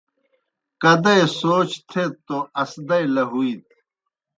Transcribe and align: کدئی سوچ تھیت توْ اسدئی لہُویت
کدئی 0.81 1.21
سوچ 1.37 1.71
تھیت 1.89 2.13
توْ 2.25 2.37
اسدئی 2.61 3.05
لہُویت 3.15 3.65